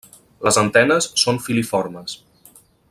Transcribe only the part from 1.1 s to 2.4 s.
són filiformes.